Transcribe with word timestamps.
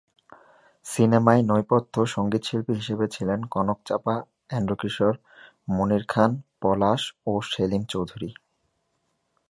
সিনেমায় 0.85 1.41
নেপথ্য 1.41 1.95
সঙ্গীতশিল্পী 2.05 2.73
হিসেবে 2.73 3.05
ছিলেন 3.07 3.39
কনক 3.45 3.79
চাঁপা, 3.85 4.15
এন্ড্রু 4.49 4.75
কিশোর, 4.75 5.13
মনির 5.69 6.03
খান, 6.07 6.31
পলাশ 6.61 7.01
ও 7.27 7.33
সেলিম 7.51 7.83
চৌধুরী। 7.83 8.29